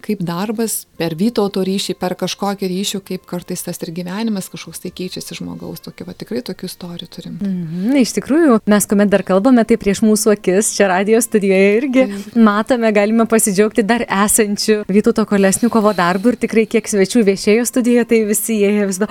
kaip 0.02 0.22
darbas 0.26 0.82
per 0.98 1.14
Vytauto 1.18 1.62
ryšį, 1.66 1.94
per 2.00 2.16
kažkokį 2.18 2.70
ryšį, 2.72 3.00
kaip 3.06 3.26
kartais 3.30 3.62
tas 3.62 3.78
ir 3.84 3.92
gyvenimas 3.94 4.50
kažkoks 4.52 4.82
tai 4.82 4.92
keičiasi 4.94 5.38
žmogaus, 5.38 5.82
tokių, 5.84 6.06
va, 6.08 6.16
tikrai 6.18 6.42
tokių 6.46 6.68
istorijų 6.70 7.08
turim. 7.14 7.38
-hmm. 7.40 8.00
Iš 8.02 8.14
tikrųjų, 8.18 8.60
mes 8.66 8.86
kuomet 8.86 9.12
dar 9.12 9.22
kalbame, 9.22 9.64
tai 9.64 9.76
prieš 9.76 10.02
mūsų 10.02 10.34
akis 10.34 10.74
čia 10.76 10.88
radio 10.88 11.20
studijoje 11.20 11.76
irgi 11.76 12.06
Taip. 12.06 12.36
matome, 12.36 12.92
galime 12.92 13.26
pasidžiaugti 13.26 13.86
dar 13.86 14.02
esančių 14.02 14.84
Vytauto 14.88 15.26
Kolesnikovo 15.26 15.94
darbų 15.94 16.34
ir 16.34 16.36
tikrai 16.36 16.66
kiek 16.66 16.88
svečių 16.88 17.24
viešėjo 17.30 17.66
studijoje, 17.66 18.04
tai 18.04 18.24
visi 18.24 18.58
jie 18.62 18.86
vis 18.86 18.98
dar, 18.98 19.08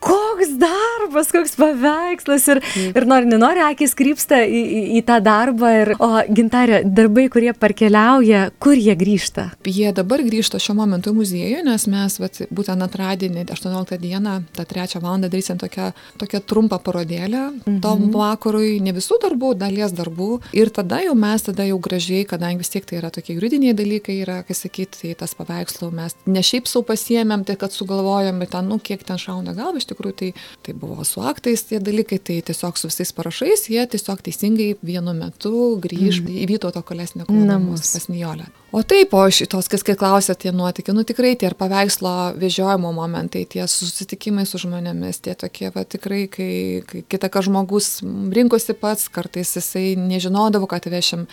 koks 0.00 0.52
darbas, 0.58 0.87
koks 1.34 1.56
paveikslas 1.58 2.48
ir, 2.54 2.62
ir 2.92 3.08
nori, 3.08 3.28
nenori, 3.30 3.62
akis 3.66 3.94
krypsta 3.98 4.40
į, 4.44 4.62
į, 4.62 4.82
į 5.00 5.04
tą 5.08 5.18
darbą. 5.24 5.72
Ir, 5.82 5.92
o 6.02 6.10
gintarė, 6.28 6.82
darbai, 6.84 7.28
kurie 7.32 7.52
parkeliauja, 7.56 8.48
kur 8.62 8.78
jie 8.78 8.96
grįžta? 8.98 9.48
Jie 9.68 9.92
dabar 9.96 10.22
grįžta 10.26 10.60
šiuo 10.62 10.78
momentu 10.78 11.12
į 11.12 11.18
muziejų, 11.20 11.62
nes 11.66 11.86
mes 11.90 12.18
vat, 12.22 12.42
būtent 12.54 12.84
antradienį, 12.88 13.46
18 13.52 14.00
dieną, 14.02 14.38
tą 14.56 14.66
3 14.68 15.00
val. 15.02 15.18
darysim 15.18 15.58
tokią, 15.58 15.92
tokią 16.20 16.40
trumpą 16.46 16.78
parodėlę 16.78 17.48
-hmm. 17.68 17.80
tom 17.82 18.10
vakarui, 18.12 18.78
ne 18.80 18.92
visų 18.96 19.18
darbų, 19.22 19.54
dalies 19.58 19.92
darbų. 19.96 20.40
Ir 20.56 20.70
tada 20.74 21.00
jau 21.04 21.14
mes, 21.18 21.42
tada 21.42 21.66
jau 21.68 21.78
gražiai, 21.82 22.24
kadangi 22.28 22.62
vis 22.62 22.72
tiek 22.72 22.86
tai 22.88 22.98
yra 23.00 23.10
tokie 23.14 23.36
juridiniai 23.36 23.74
dalykai, 23.74 24.18
yra, 24.24 24.42
kaip 24.46 24.56
sakyti, 24.56 25.02
tai 25.02 25.14
tas 25.18 25.34
paveikslų 25.38 25.90
mes 25.94 26.16
ne 26.26 26.42
šiaip 26.44 26.68
savo 26.68 26.84
pasiemėm, 26.88 27.44
tai 27.48 27.56
kad 27.60 27.74
sugalvojom, 27.74 28.40
bet 28.42 28.52
ten, 28.54 28.68
nu, 28.68 28.78
kiek 28.78 29.04
ten 29.06 29.20
šauna 29.20 29.54
galva, 29.56 29.80
iš 29.80 29.88
tikrųjų 29.92 30.16
tai, 30.22 30.30
tai 30.66 30.74
buvo 30.78 30.97
buvo 30.98 31.04
su 31.04 31.20
aktais 31.20 31.62
tie 31.62 31.78
dalykai, 31.78 32.18
tai 32.18 32.40
tiesiog 32.42 32.78
su 32.78 32.88
visais 32.88 33.12
parašais 33.14 33.68
jie 33.70 33.84
tiesiog 33.86 34.22
teisingai 34.26 34.74
vienu 34.82 35.14
metu 35.14 35.78
grįž 35.78 36.22
mm. 36.24 36.38
į 36.42 36.46
Vytauto 36.50 36.82
kolesnio 36.82 37.26
namus 37.28 37.92
pas 37.94 38.08
Nijolę. 38.10 38.48
O 38.74 38.82
taip, 38.82 39.14
o 39.14 39.22
šitos, 39.30 39.68
kas 39.70 39.84
kai 39.86 39.94
klausė 39.96 40.34
tie 40.34 40.50
nuotykiai, 40.52 40.96
nu 40.96 41.04
tikrai 41.06 41.36
tie 41.38 41.46
ir 41.48 41.54
paveikslo 41.58 42.14
vežiojimo 42.40 42.90
momentai, 42.96 43.44
tie 43.46 43.62
susitikimai 43.70 44.44
su 44.46 44.58
žmonėmis, 44.58 45.22
tie 45.22 45.36
tokie, 45.38 45.70
va 45.74 45.86
tikrai, 45.86 46.24
kai, 46.26 46.50
kai 46.88 47.04
kita 47.14 47.30
ką 47.30 47.44
žmogus 47.46 48.00
rinkosi 48.34 48.74
pats, 48.74 49.06
kartais 49.08 49.54
jisai 49.56 49.94
nežinodavo, 50.00 50.66
kad 50.66 50.90
vešim, 50.90 51.28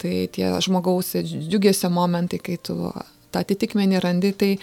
tai 0.00 0.28
tie 0.32 0.54
žmogaus 0.62 1.16
džiugesio 1.18 1.90
momentai, 1.90 2.38
kai 2.38 2.60
tu 2.62 2.78
tą 3.34 3.42
atitikmenį 3.42 4.06
randi, 4.06 4.32
tai 4.32 4.54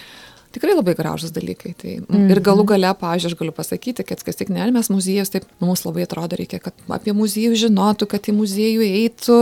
tikrai 0.57 0.75
labai 0.75 0.95
gražus 0.97 1.31
dalykai. 1.35 1.73
Tai, 1.77 1.93
mm 2.01 2.05
-hmm. 2.09 2.31
Ir 2.33 2.41
galų 2.43 2.65
gale, 2.73 2.91
pavyzdžiui, 2.99 3.31
aš 3.31 3.37
galiu 3.39 3.53
pasakyti, 3.55 4.03
kad 4.03 4.23
kas 4.23 4.35
tik 4.35 4.49
ne, 4.49 4.65
mes 4.71 4.89
muziejus, 4.89 5.31
taip, 5.33 5.45
nu, 5.59 5.67
mums 5.69 5.85
labai 5.85 6.03
atrodo 6.03 6.35
reikia, 6.39 6.59
kad 6.59 6.73
apie 6.89 7.13
muziejų 7.13 7.55
žinotų, 7.63 8.07
kad 8.13 8.27
į 8.27 8.33
muziejų 8.41 8.81
eitų, 8.87 9.39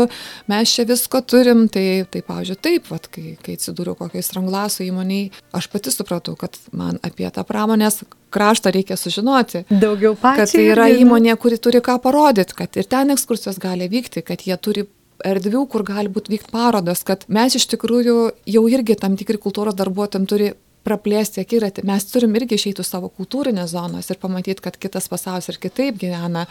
mes 0.52 0.76
čia 0.76 0.86
visko 0.86 1.22
turim. 1.22 1.68
Tai, 1.70 2.06
tai 2.12 2.22
pavyzdžiui, 2.22 2.60
taip, 2.62 2.92
vat, 2.92 3.08
kai, 3.08 3.38
kai 3.42 3.56
atsidūriau 3.58 3.96
kokiai 3.96 4.24
stranglaso 4.24 4.84
įmoniai, 4.84 5.32
aš 5.54 5.68
pati 5.74 5.92
supratau, 5.92 6.36
kad 6.36 6.60
man 6.72 7.00
apie 7.02 7.30
tą 7.32 7.44
pramonės 7.44 8.04
kraštą 8.36 8.72
reikia 8.76 8.98
sužinoti. 9.00 9.64
Daugiau 9.70 10.16
pačių. 10.20 10.42
Kad 10.42 10.52
tai 10.52 10.68
yra 10.74 10.90
įmonė, 10.92 11.38
kuri 11.40 11.58
turi 11.58 11.82
ką 11.86 11.98
parodyti, 12.04 12.58
kad 12.58 12.76
ir 12.76 12.84
ten 12.84 13.16
ekskursijos 13.16 13.60
gali 13.64 13.88
vykti, 13.92 14.26
kad 14.26 14.44
jie 14.44 14.58
turi 14.58 14.86
erdvių, 15.24 15.64
kur 15.72 15.86
gali 15.88 16.12
būti 16.12 16.34
vykti 16.34 16.52
parodos, 16.52 17.04
kad 17.08 17.24
mes 17.32 17.56
iš 17.56 17.68
tikrųjų 17.72 18.18
jau 18.52 18.64
irgi 18.72 18.98
tam 19.00 19.16
tikri 19.20 19.40
kultūros 19.42 19.78
darbuotojams 19.78 20.30
turi 20.30 20.52
praplėsti 20.86 21.42
akiratį. 21.42 21.84
Mes 21.88 22.06
turim 22.10 22.36
irgi 22.38 22.60
išeiti 22.60 22.84
iš 22.84 22.92
savo 22.94 23.10
kultūrinės 23.14 23.74
zonos 23.74 24.12
ir 24.12 24.20
pamatyti, 24.22 24.64
kad 24.64 24.78
kitas 24.82 25.10
pasaulis 25.12 25.50
ir 25.52 25.60
kitaip 25.62 25.98
gyvena. 26.02 26.46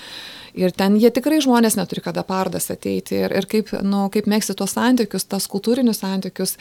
Ir 0.54 0.70
ten 0.70 0.94
jie 1.02 1.10
tikrai 1.10 1.40
žmonės 1.42 1.74
neturi 1.74 2.02
kada 2.04 2.22
parodas 2.26 2.68
ateiti. 2.70 3.16
Ir, 3.24 3.32
ir 3.34 3.48
kaip, 3.50 3.72
nu, 3.82 4.04
kaip 4.14 4.28
mėgsti 4.30 4.54
tuos 4.58 4.76
santykius, 4.76 5.26
tas 5.26 5.48
kultūrinius 5.50 6.02
santykius, 6.04 6.54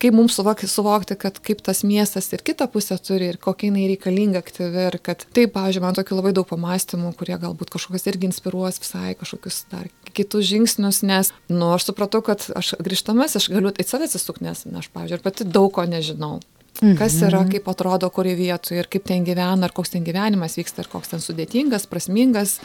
kaip 0.00 0.16
mums 0.16 0.36
suvokti, 0.36 0.68
suvokti, 0.68 1.16
kad 1.20 1.40
kaip 1.44 1.62
tas 1.64 1.80
miestas 1.88 2.28
ir 2.36 2.44
kitą 2.44 2.68
pusę 2.72 2.98
turi 3.00 3.30
ir 3.32 3.40
kokia 3.40 3.70
jinai 3.70 3.86
reikalinga 3.94 4.42
aktyvi. 4.44 4.84
Ir 4.90 4.98
kad 5.04 5.24
taip, 5.32 5.54
pavyzdžiui, 5.56 5.84
man 5.86 5.96
tokių 5.96 6.20
labai 6.20 6.34
daug 6.36 6.48
pamastymų, 6.48 7.14
kurie 7.16 7.40
galbūt 7.40 7.72
kažkokios 7.72 8.04
irgi 8.12 8.28
inspiruos 8.28 8.82
visai 8.84 9.16
kažkokius 9.16 9.64
dar 9.72 9.88
kitus 10.18 10.48
žingsnius, 10.48 11.02
nes, 11.06 11.32
nu, 11.48 11.72
aš 11.76 11.88
supratau, 11.88 12.20
kad 12.26 12.44
aš 12.58 12.74
grįžtamas, 12.84 13.36
aš 13.38 13.48
galiu 13.52 13.72
į 13.72 13.86
save 13.86 14.08
atsisukti, 14.08 14.44
nes, 14.48 14.64
na, 14.68 14.82
aš, 14.82 14.92
pavyzdžiui, 14.94 15.24
pati 15.24 15.48
daug 15.48 15.72
ko 15.74 15.88
nežinau. 15.88 16.38
Kas 16.78 17.16
yra, 17.18 17.40
mhm. 17.42 17.50
kaip 17.56 17.68
atrodo, 17.72 18.06
kuri 18.14 18.36
vietoje 18.38 18.78
ir 18.78 18.88
kaip 18.90 19.06
ten 19.08 19.24
gyvena, 19.26 19.66
ar 19.66 19.74
koks 19.74 19.96
ten 19.96 20.04
gyvenimas 20.06 20.54
vyksta, 20.60 20.84
ar 20.84 20.90
koks 20.92 21.10
ten 21.10 21.22
sudėtingas, 21.22 21.88
prasmingas, 21.90 22.58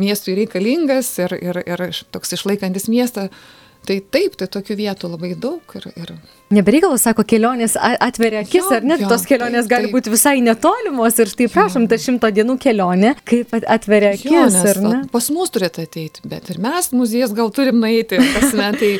miestui 0.00 0.38
reikalingas 0.38 1.10
ir, 1.20 1.36
ir, 1.36 1.60
ir 1.68 1.84
toks 2.14 2.38
išlaikantis 2.38 2.88
miestą. 2.88 3.28
Tai 3.84 3.96
taip, 4.12 4.36
tai 4.40 4.48
tokių 4.52 4.76
vietų 4.80 5.12
labai 5.12 5.34
daug 5.40 5.76
ir, 5.76 5.90
ir 5.96 6.14
Nebereikalas, 6.50 7.04
sako, 7.06 7.22
kelionės 7.30 7.76
atveria 7.78 8.40
akis, 8.42 8.64
jo, 8.64 8.72
ar 8.74 8.82
net 8.82 9.04
jo, 9.04 9.10
tos 9.12 9.22
kelionės 9.28 9.68
taip, 9.68 9.70
gali 9.70 9.86
taip. 9.86 9.94
būti 9.94 10.10
visai 10.10 10.32
netolimos 10.42 11.20
ir 11.22 11.30
štai 11.30 11.46
prašom, 11.52 11.86
ta 11.86 11.94
šimto 12.02 12.26
dienų 12.34 12.56
kelionė, 12.58 13.12
kaip 13.22 13.54
atveria 13.60 14.16
akis, 14.16 14.26
jo, 14.26 14.42
nes, 14.50 14.56
ar 14.72 14.80
ne? 14.82 14.98
Pas 15.12 15.30
mus 15.30 15.54
turėtų 15.54 15.86
ateiti, 15.86 16.24
bet 16.26 16.50
ir 16.50 16.58
mes 16.58 16.90
muziejus 16.90 17.36
gal 17.38 17.52
turim 17.54 17.78
nueiti, 17.78 18.18
tasme, 18.34 18.66
tai 18.80 18.90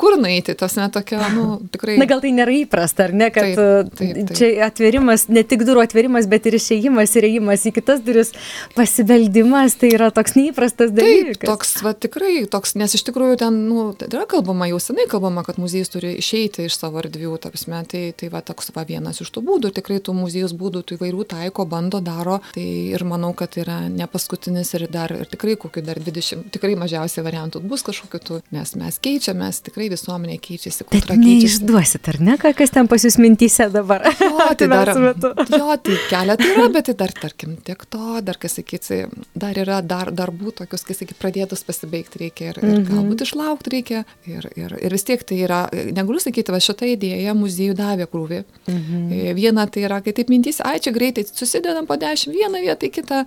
kur 0.00 0.14
nueiti, 0.22 0.54
tasme 0.54 0.86
tokia, 0.94 1.18
nu, 1.34 1.58
tikrai. 1.74 1.96
Na 1.98 2.06
gal 2.08 2.22
tai 2.22 2.30
nėra 2.36 2.54
įprasta, 2.60 3.08
ar 3.08 3.16
ne, 3.16 3.28
kad 3.34 3.58
taip, 3.58 3.90
taip, 3.98 4.14
taip. 4.30 4.32
čia 4.38 4.52
atverimas, 4.68 5.26
ne 5.34 5.42
tik 5.42 5.66
durų 5.66 5.82
atverimas, 5.82 6.30
bet 6.30 6.46
ir 6.46 6.60
išėjimas 6.60 7.16
ir 7.18 7.26
įėjimas 7.26 7.66
į 7.66 7.74
kitas 7.80 8.06
duris, 8.06 8.30
pasibeldimas, 8.78 9.74
tai 9.82 9.90
yra 9.98 10.12
toks 10.14 10.38
neįprastas 10.38 10.94
dalykas. 10.94 11.42
Taip, 11.42 11.50
toks, 11.50 11.74
va, 11.82 11.92
tikrai, 12.06 12.36
toks, 12.54 12.76
nes 12.80 12.94
iš 12.96 13.04
tikrųjų 13.10 13.42
ten, 13.42 13.60
nu, 13.66 13.90
tai 13.98 14.08
yra 14.14 14.30
kalbama, 14.30 14.70
jau 14.70 14.80
senai 14.80 15.10
kalbama, 15.10 15.44
kad 15.44 15.58
muziejus 15.60 15.92
turi 15.92 16.14
išeiti 16.22 16.70
iš 16.70 16.78
savo 16.80 16.99
erdvių, 17.00 17.34
ta 17.42 17.52
prasme, 17.52 17.80
tai, 17.90 18.02
tai 18.16 18.30
va 18.32 18.42
toks 18.44 18.72
va 18.76 18.84
vienas 18.88 19.20
iš 19.22 19.32
tų 19.34 19.42
būdų, 19.46 19.72
tikrai 19.76 20.00
tų 20.04 20.14
muziejus 20.16 20.54
būdų, 20.56 20.84
tų 20.86 20.98
įvairių 20.98 21.26
taiko, 21.30 21.66
bando, 21.68 22.00
daro, 22.04 22.40
tai 22.54 22.66
ir 22.94 23.04
manau, 23.08 23.32
kad 23.36 23.56
yra 23.60 23.80
ne 23.88 24.06
paskutinis 24.10 24.72
ir 24.78 24.86
dar, 24.92 25.12
ir 25.14 25.30
tikrai 25.30 25.56
kokiu 25.60 25.84
dar 25.86 26.00
20, 26.00 26.50
tikrai 26.54 26.76
mažiausiai 26.80 27.24
variantų 27.26 27.62
bus 27.64 27.84
kažkokiu 27.86 28.22
tų, 28.26 28.40
nes 28.54 28.74
mes 28.80 29.00
keičiamės, 29.02 29.62
tikrai 29.68 29.90
visuomenė 29.92 30.38
keičiasi, 30.42 30.86
kultūra 30.86 31.16
keičiasi. 31.16 31.64
Neišduosit, 31.64 32.10
ar 32.12 32.20
ne, 32.28 32.36
kas 32.40 32.74
ten 32.74 32.90
pas 32.90 33.04
jūs 33.06 33.18
mintyse 33.22 33.70
dabar? 33.72 34.06
Jo, 34.20 34.50
tai 34.58 34.70
dar, 34.74 34.92
jo, 34.94 35.76
tai 35.84 35.98
keletą 36.10 36.50
yra, 36.54 36.68
bet 36.74 36.90
tai 36.90 36.96
dar, 37.04 37.14
tarkim, 37.16 37.56
tiek 37.66 37.84
to, 37.90 38.20
dar, 38.26 38.38
kas 38.40 38.58
sakyti, 38.58 39.02
dar 39.38 39.58
yra 39.60 39.80
dar, 39.86 40.12
darbų 40.14 40.54
tokius, 40.62 40.84
kai 40.86 40.96
sakyti, 40.96 41.18
pradėtus 41.20 41.64
pasibaigti 41.66 42.24
reikia 42.24 42.50
ir, 42.52 42.60
ir 42.60 42.68
-hmm. 42.70 42.88
galbūt 42.90 43.24
išlaukti 43.26 43.74
reikia. 43.76 44.04
Ir, 44.28 44.48
ir, 44.56 44.76
ir 44.80 44.94
vis 44.94 45.06
tiek 45.06 45.22
tai 45.24 45.40
yra, 45.44 45.60
negaliu 45.72 46.20
sakyti, 46.22 46.52
va 46.52 46.60
šitą 46.62 46.89
idėją 46.96 47.34
muziejų 47.38 47.76
davė 47.78 48.06
krūvį. 48.10 48.42
Mhm. 48.66 49.08
E, 49.16 49.34
viena 49.38 49.66
tai 49.70 49.86
yra, 49.88 50.00
kai 50.04 50.14
taip 50.16 50.32
mintys, 50.32 50.60
ai 50.64 50.78
čia 50.82 50.94
greitai 50.94 51.26
susidedam 51.28 51.88
po 51.88 51.98
dešimt, 52.00 52.36
vieną 52.36 52.62
vietą 52.64 52.88
į 52.88 52.94
kitą. 53.00 53.24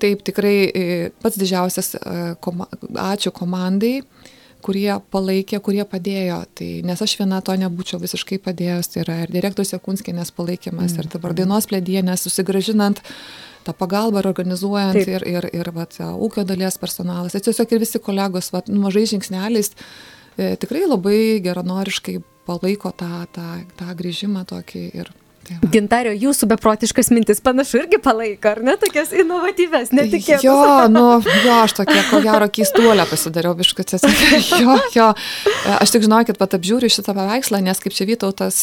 Taip 0.00 0.22
tikrai 0.24 0.56
e, 0.66 0.84
pats 1.22 1.38
didžiausias 1.40 1.96
e, 1.98 2.18
koma, 2.40 2.70
ačiū 3.10 3.34
komandai 3.36 3.98
kurie 4.64 4.90
palaikė, 5.12 5.60
kurie 5.64 5.84
padėjo. 5.88 6.40
Tai, 6.56 6.68
nes 6.86 7.02
aš 7.02 7.16
viena 7.20 7.40
to 7.44 7.56
nebūčiau 7.58 8.00
visiškai 8.02 8.40
padėjęs, 8.44 8.92
tai 8.92 9.04
yra 9.04 9.18
ir 9.24 9.32
direktorius 9.32 9.74
Jekunskinės 9.74 10.32
palaikymas, 10.36 10.94
mm. 10.94 11.00
ir 11.00 11.10
dabar 11.14 11.36
dainos 11.36 11.68
plėdienės, 11.70 12.26
susigražinant 12.26 13.02
tą 13.66 13.74
pagalbą 13.76 14.22
ir 14.22 14.30
organizuojant, 14.30 14.98
Taip. 15.00 15.10
ir, 15.18 15.26
ir, 15.28 15.48
ir 15.60 15.72
vat, 15.76 15.96
ūkio 16.00 16.46
dalies 16.48 16.78
personalas. 16.80 17.36
Tai 17.36 17.42
tiesiog 17.44 17.74
ir 17.74 17.84
visi 17.84 18.00
kolegos, 18.02 18.52
vat, 18.54 18.70
mažai 18.72 19.06
žingsneliais, 19.10 19.74
e, 20.36 20.54
tikrai 20.60 20.86
labai 20.88 21.20
geranoriškai 21.44 22.20
palaiko 22.46 22.92
tą, 22.96 23.24
tą, 23.34 23.48
tą 23.78 23.94
grįžimą 23.98 24.44
tokį 24.48 24.84
ir 25.02 25.12
Gintario, 25.70 26.12
jūsų 26.14 26.46
beprotiškas 26.52 27.10
mintis 27.10 27.40
panašu 27.42 27.80
irgi 27.82 27.98
palaiko, 28.02 28.52
ar 28.54 28.60
ne, 28.64 28.76
tokias 28.80 29.10
inovatyves, 29.16 29.90
netikėtas. 29.94 30.44
Jo, 30.46 30.86
nu, 30.92 31.04
jo, 31.44 31.56
aš 31.56 31.74
tokia, 31.80 32.04
ko 32.10 32.20
gero, 32.24 32.46
keistuolę 32.50 33.06
pasidariau 33.10 33.56
biškutė. 33.58 33.98
Jo, 34.60 34.76
jo, 34.94 35.06
aš 35.80 35.92
tik 35.94 36.04
žinau, 36.04 36.20
kad 36.26 36.38
pat 36.40 36.54
apžiūriu 36.58 36.90
šitą 36.92 37.14
paveikslą, 37.16 37.60
nes 37.64 37.78
kaip 37.82 37.94
čia 37.96 38.06
Vytautas, 38.08 38.58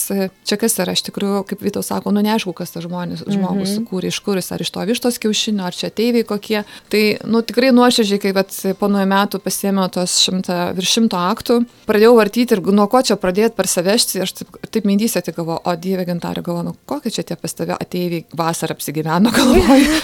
čia 0.47 0.57
kas 0.59 0.77
yra, 0.81 0.95
iš 0.97 1.03
tikrųjų, 1.07 1.43
kaip 1.49 1.63
Vytautas 1.63 1.91
sako, 1.91 2.13
nu 2.15 2.23
neaišku, 2.25 2.53
kas 2.57 2.73
tas 2.75 2.85
žmonės, 2.85 3.23
žmogus 3.25 3.55
mm 3.55 3.63
-hmm. 3.63 3.75
sukūrė, 3.81 4.11
iš 4.11 4.19
kuris, 4.25 4.51
ar 4.51 4.63
iš 4.63 4.71
to 4.75 4.83
vištos 4.87 5.19
kiaušinio, 5.23 5.65
ar 5.67 5.75
čia 5.75 5.89
teiviai 5.89 6.27
kokie. 6.27 6.63
Tai, 6.91 7.03
nu, 7.25 7.41
tikrai 7.41 7.71
nuoširdžiai, 7.75 8.21
kai 8.21 8.33
vat, 8.37 8.53
po 8.79 8.87
nuo 8.91 9.05
metų 9.05 9.39
pasėmiau 9.43 9.89
tos 9.91 10.19
šimta, 10.23 10.73
virš 10.77 10.97
šimto 10.99 11.17
aktų, 11.17 11.61
pradėjau 11.87 12.15
vartyti 12.15 12.57
ir 12.57 12.61
nuo 12.61 12.87
ko 12.87 13.01
čia 13.01 13.15
pradėti 13.15 13.55
parsivežti, 13.55 14.21
aš 14.21 14.33
taip, 14.41 14.59
taip 14.71 14.85
mintysė 14.85 15.23
tik 15.23 15.39
galvoju, 15.39 15.63
o 15.63 15.75
Dieve 15.75 16.05
Gintario 16.05 16.43
galvoju, 16.43 16.69
nu 16.71 16.76
kokie 16.85 17.11
čia 17.11 17.23
tie 17.27 17.37
pas 17.39 17.53
tave 17.53 17.75
ateiviai 17.75 18.25
vasarą 18.37 18.75
apsigyveno 18.77 19.31
galvoju. 19.37 20.01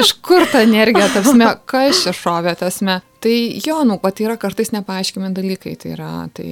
Iš 0.00 0.12
kur 0.24 0.46
ta 0.52 0.62
energija, 0.64 1.08
tasme, 1.14 1.48
kas 1.70 2.02
čia 2.04 2.14
šovė, 2.16 2.54
tasme. 2.58 3.00
Tai 3.24 3.34
jo, 3.64 3.78
nu, 3.88 3.96
pat 4.02 4.20
yra 4.20 4.36
kartais 4.40 4.72
nepaaiškimi 4.74 5.30
dalykai, 5.36 5.76
tai 5.80 5.94
yra, 5.94 6.10
tai 6.34 6.48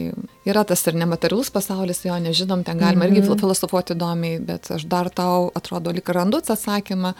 yra 0.48 0.62
tas 0.68 0.86
ir 0.88 0.96
nematerialus 0.96 1.50
pasaulis, 1.52 2.04
jo 2.06 2.16
nežinom, 2.22 2.62
ten 2.64 2.80
galima 2.80 3.08
irgi 3.08 3.20
mhm. 3.24 3.42
filosofuoti 3.42 3.96
įdomiai, 3.96 4.40
bet 4.46 4.70
aš 4.78 4.86
dar 4.88 5.10
tau 5.12 5.50
atrodo 5.58 5.92
lik 5.92 6.08
randu 6.16 6.40
atsakymą, 6.40 7.12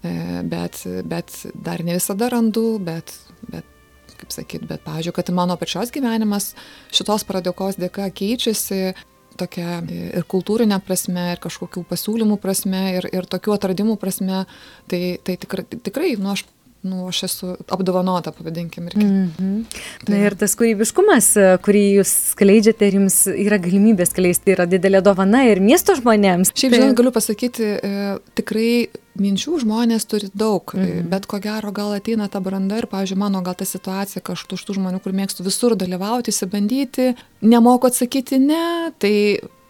e, 0.00 0.14
bet, 0.48 0.80
bet 1.10 1.36
dar 1.54 1.84
ne 1.84 1.98
visada 1.98 2.30
randu, 2.32 2.78
bet, 2.80 3.12
bet 3.50 3.68
kaip 4.14 4.32
sakyt, 4.32 4.64
bet, 4.70 4.80
pavyzdžiui, 4.86 5.14
kad 5.16 5.32
mano 5.36 5.56
pačios 5.60 5.92
gyvenimas 5.94 6.52
šitos 6.94 7.26
pradėkos 7.28 7.76
dėka 7.80 8.08
keičiasi, 8.14 8.94
tokia 9.40 9.78
ir 9.90 10.26
kultūrinė 10.30 10.80
prasme, 10.84 11.30
ir 11.34 11.42
kažkokių 11.42 11.84
pasiūlymų 11.90 12.40
prasme, 12.42 12.82
ir, 12.98 13.08
ir 13.12 13.28
tokių 13.30 13.56
atradimų 13.56 13.96
prasme, 14.00 14.44
tai, 14.90 15.18
tai 15.24 15.38
tikrai, 15.40 15.66
tikrai 15.74 16.14
nu, 16.18 16.34
aš 16.34 16.46
nu, 16.84 17.06
aš 17.08 17.22
esu 17.28 17.54
apdovanota, 17.72 18.32
pavadinkim. 18.36 18.86
Irgi. 18.90 19.04
Mm 19.04 19.30
-hmm. 19.38 19.64
tai. 20.04 20.14
Na 20.14 20.26
ir 20.26 20.34
tas 20.36 20.52
kūrybiškumas, 20.60 21.28
kurį 21.64 21.84
jūs 21.98 22.10
skleidžiate 22.34 22.88
ir 22.88 22.98
jums 22.98 23.16
yra 23.32 23.58
galimybė 23.58 24.04
skleisti, 24.06 24.52
yra 24.52 24.66
didelė 24.68 25.00
dovana 25.00 25.46
ir 25.48 25.60
miesto 25.64 25.96
žmonėms. 25.96 26.52
Šiaip, 26.52 26.72
tai... 26.72 26.80
žinot, 26.80 26.96
galiu 26.96 27.12
pasakyti, 27.12 27.64
e, 27.64 28.18
tikrai 28.34 28.88
minčių 29.20 29.60
žmonės 29.62 30.06
turi 30.10 30.30
daug, 30.34 30.74
mhm. 30.74 31.08
bet 31.12 31.28
ko 31.30 31.38
gero 31.42 31.72
gal 31.74 31.94
ateina 31.96 32.28
ta 32.30 32.40
branda 32.44 32.80
ir, 32.80 32.88
pavyzdžiui, 32.90 33.18
mano 33.20 33.42
gal 33.46 33.56
ta 33.58 33.66
situacija, 33.68 34.22
kad 34.24 34.38
aš 34.38 34.46
tų 34.50 34.78
žmonių, 34.78 35.02
kur 35.04 35.14
mėgstu 35.16 35.46
visur 35.46 35.76
dalyvauti, 35.78 36.34
įsibandyti, 36.34 37.12
nemoku 37.46 37.90
atsakyti 37.90 38.40
ne, 38.42 38.90
tai 38.98 39.14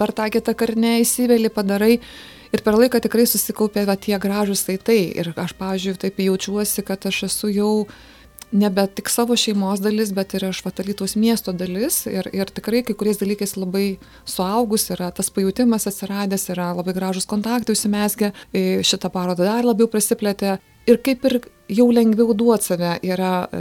per 0.00 0.14
tą 0.16 0.30
kitą 0.32 0.56
karnę 0.58 0.98
įsiveli, 1.02 1.52
padarai 1.52 1.98
ir 2.54 2.62
per 2.64 2.78
laiką 2.78 3.02
tikrai 3.04 3.26
susikaupė 3.28 3.84
va 3.88 3.98
tie 4.00 4.16
gražūs 4.20 4.64
saitai. 4.68 5.02
Ir 5.18 5.32
aš, 5.34 5.56
pavyzdžiui, 5.58 5.98
taip 6.06 6.20
jaučiuosi, 6.22 6.84
kad 6.86 7.06
aš 7.10 7.24
esu 7.28 7.52
jau 7.52 7.72
nebe 8.52 8.86
tik 8.96 9.08
savo 9.12 9.36
šeimos 9.38 9.82
dalis, 9.84 10.12
bet 10.16 10.34
ir 10.34 10.48
aš 10.50 10.62
Vatalytos 10.66 11.16
miesto 11.20 11.52
dalis. 11.52 12.04
Ir, 12.10 12.28
ir 12.32 12.52
tikrai 12.54 12.82
kai 12.86 12.96
kuriais 12.98 13.20
dalykais 13.22 13.56
labai 13.56 13.86
suaugus 14.28 14.88
yra, 14.94 15.10
tas 15.14 15.30
pajūtimas 15.34 15.88
atsiradęs, 15.90 16.48
yra 16.54 16.72
labai 16.76 16.94
gražus 16.96 17.28
kontaktai 17.30 17.76
užsimesgę, 17.76 18.32
šitą 18.84 19.10
parodą 19.14 19.48
dar 19.48 19.66
labiau 19.66 19.90
prasiplėtė. 19.90 20.58
ir 20.86 20.98
kaip 21.00 21.24
ir 21.24 21.40
jau 21.68 21.86
lengviau 21.92 22.34
duoti 22.36 22.68
save 22.68 22.90
yra 23.02 23.32
e, 23.48 23.60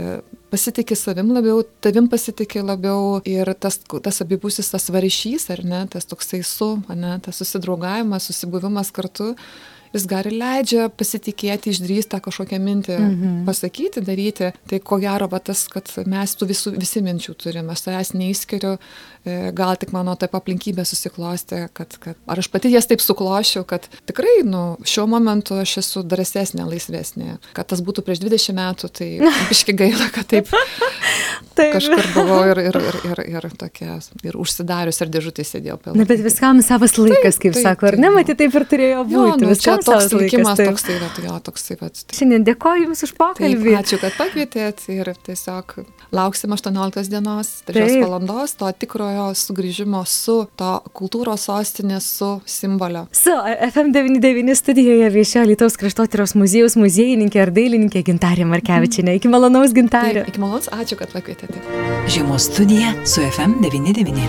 pasitikė 0.52 0.96
savim 0.98 1.32
labiau, 1.34 1.62
tavim 1.84 2.08
pasitikė 2.10 2.62
labiau 2.64 3.20
ir 3.28 3.48
tas, 3.60 3.80
tas 3.80 4.20
abipusis 4.24 4.70
tas 4.70 4.90
varyšys, 4.92 5.48
ar 5.54 5.64
ne, 5.66 5.84
tas 5.90 6.06
toksai 6.10 6.42
su, 6.46 6.74
ne, 6.94 7.16
tas 7.24 7.40
susidraugavimas, 7.40 8.28
susibuvimas 8.28 8.92
kartu, 8.94 9.32
jis 9.98 10.06
gali 10.10 10.32
leidžia 10.34 10.88
pasitikėti, 10.92 11.72
išdrįsti 11.72 12.12
tą 12.14 12.20
kažkokią 12.24 12.60
mintį 12.62 12.96
mhm. 12.98 13.34
pasakyti, 13.48 14.02
daryti. 14.04 14.50
Tai 14.70 14.80
ko 14.84 14.98
gero, 15.02 15.28
va, 15.30 15.40
tas, 15.44 15.66
kad 15.72 15.88
mes 16.10 16.34
tų 16.38 16.48
visų, 16.50 16.74
visi 16.80 17.02
minčių 17.04 17.36
turime, 17.38 17.74
aš 17.74 17.84
savęs 17.86 18.12
neįskiriu, 18.18 18.74
e, 19.24 19.36
gal 19.56 19.78
tik 19.80 19.94
mano 19.94 20.16
taip 20.20 20.34
aplinkybė 20.36 20.86
susiklosti, 20.88 21.66
kad, 21.76 21.98
kad 22.02 22.18
ar 22.30 22.42
aš 22.42 22.50
pati 22.52 22.72
jas 22.72 22.88
taip 22.90 23.02
suklošiu, 23.04 23.64
kad 23.68 23.88
tikrai, 24.08 24.40
nu, 24.48 24.64
šiuo 24.88 25.06
momentu 25.10 25.58
aš 25.62 25.78
esu 25.84 26.04
drąsesnė, 26.06 26.66
laisvesnė. 26.68 27.38
Kad 27.56 27.70
tas 27.72 27.82
būtų 27.84 28.04
prieš 28.06 28.22
20 28.24 28.58
metų, 28.58 28.90
tai 28.98 29.10
biški 29.50 29.76
gaila, 29.78 30.10
kad 30.14 30.28
taip, 30.32 30.50
taip. 31.58 31.76
kažkur 31.76 32.10
buvau 32.16 32.42
ir, 32.50 32.62
ir, 32.70 32.80
ir, 32.80 33.02
ir, 33.12 33.24
ir 33.36 33.58
tokia, 33.60 33.98
ir 34.26 34.38
užsidarius, 34.40 35.00
ir 35.04 35.12
dėžutė 35.14 35.46
sėdėjau. 35.46 35.78
Pilna. 35.84 36.02
Na, 36.02 36.08
bet 36.08 36.22
viskam 36.24 36.62
savas 36.64 36.96
laikas, 36.98 37.38
taip, 37.38 37.42
kaip 37.46 37.56
taip, 37.58 37.66
sako, 37.68 37.90
ar 37.90 37.98
ne, 38.00 38.10
matai, 38.14 38.36
taip 38.38 38.54
ir 38.54 38.66
turėjo 38.70 39.04
būti. 39.08 39.16
Jo, 39.16 39.38
nu, 39.40 39.50
viskam 39.52 39.83
toks 39.86 40.12
likimas, 40.16 40.58
tai... 40.58 40.68
toksai, 40.70 40.96
bet 41.02 41.20
jo, 41.24 41.34
toksai, 41.48 41.76
bet. 41.80 42.04
Šiandien 42.16 42.46
dėkoju 42.46 42.86
Jums 42.88 43.04
už 43.06 43.12
pokalbį. 43.18 43.70
Taip, 43.70 43.80
ačiū, 43.80 43.98
kad 44.02 44.16
pakvietėt 44.18 44.84
ir 44.94 45.10
tiesiog 45.26 45.76
lauksim 46.14 46.54
18 46.56 47.10
dienos, 47.12 47.50
3 47.68 48.00
valandos, 48.02 48.56
to 48.60 48.70
tikrojo 48.84 49.30
sugrįžimo 49.38 50.04
su 50.08 50.36
to 50.58 50.72
kultūros 50.96 51.46
sostinės, 51.48 52.08
su 52.18 52.30
simbolio. 52.48 53.06
Su 53.14 53.34
FM99 53.70 54.58
studijoje 54.58 55.10
viešėjo 55.14 55.46
Lietuvos 55.50 55.78
kraštotyros 55.80 56.36
muziejaus 56.38 56.78
muziejininkė 56.80 57.42
ir 57.44 57.54
dailininkė 57.54 58.04
Gintarė 58.06 58.48
Markevičinė. 58.50 59.18
Iki 59.20 59.32
malonaus 59.32 59.74
Gintarė. 59.76 60.24
Taip, 60.24 60.32
iki 60.34 60.42
malonaus, 60.42 60.70
ačiū, 60.74 60.98
kad 61.00 61.12
pakvietėte. 61.14 61.60
Žiemos 62.10 62.50
studija 62.50 62.94
su 63.08 63.24
FM99. 63.24 64.28